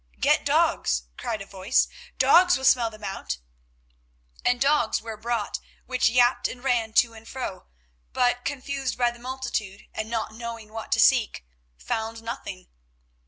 "Get 0.19 0.43
dogs," 0.45 1.03
cried 1.15 1.43
a 1.43 1.45
voice; 1.45 1.87
"dogs 2.17 2.57
will 2.57 2.65
smell 2.65 2.89
them 2.89 3.03
out;" 3.03 3.37
and 4.43 4.59
dogs 4.59 4.99
were 4.99 5.15
brought, 5.15 5.59
which 5.85 6.09
yapped 6.09 6.47
and 6.47 6.63
ran 6.63 6.93
to 6.93 7.13
and 7.13 7.27
fro, 7.27 7.65
but, 8.11 8.43
confused 8.43 8.97
by 8.97 9.11
the 9.11 9.19
multitude, 9.19 9.85
and 9.93 10.09
not 10.09 10.33
knowing 10.33 10.73
what 10.73 10.91
to 10.93 10.99
seek, 10.99 11.45
found 11.77 12.23
nothing. 12.23 12.67